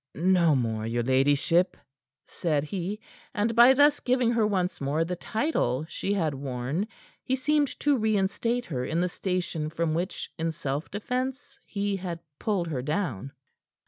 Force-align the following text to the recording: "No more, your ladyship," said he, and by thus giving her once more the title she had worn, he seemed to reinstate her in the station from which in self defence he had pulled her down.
"No 0.15 0.55
more, 0.55 0.87
your 0.87 1.03
ladyship," 1.03 1.77
said 2.25 2.63
he, 2.63 2.99
and 3.35 3.53
by 3.55 3.75
thus 3.75 3.99
giving 3.99 4.31
her 4.31 4.47
once 4.47 4.81
more 4.81 5.05
the 5.05 5.15
title 5.15 5.85
she 5.87 6.11
had 6.13 6.33
worn, 6.33 6.87
he 7.21 7.35
seemed 7.35 7.67
to 7.81 7.95
reinstate 7.95 8.65
her 8.65 8.83
in 8.83 8.99
the 9.01 9.07
station 9.09 9.69
from 9.69 9.93
which 9.93 10.31
in 10.39 10.53
self 10.53 10.89
defence 10.89 11.59
he 11.67 11.97
had 11.97 12.19
pulled 12.39 12.69
her 12.69 12.81
down. 12.81 13.31